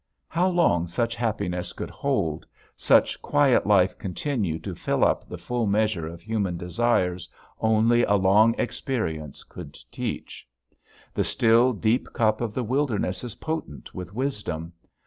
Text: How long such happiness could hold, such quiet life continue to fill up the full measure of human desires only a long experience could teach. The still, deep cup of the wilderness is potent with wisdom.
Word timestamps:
How 0.27 0.47
long 0.47 0.87
such 0.87 1.13
happiness 1.13 1.73
could 1.73 1.91
hold, 1.91 2.47
such 2.75 3.21
quiet 3.21 3.67
life 3.67 3.95
continue 3.99 4.57
to 4.61 4.73
fill 4.73 5.05
up 5.05 5.29
the 5.29 5.37
full 5.37 5.67
measure 5.67 6.07
of 6.07 6.23
human 6.23 6.57
desires 6.57 7.29
only 7.59 8.01
a 8.05 8.15
long 8.15 8.55
experience 8.57 9.43
could 9.43 9.77
teach. 9.91 10.47
The 11.13 11.23
still, 11.23 11.71
deep 11.71 12.11
cup 12.13 12.41
of 12.41 12.55
the 12.55 12.63
wilderness 12.63 13.23
is 13.23 13.35
potent 13.35 13.93
with 13.93 14.11
wisdom. 14.11 14.73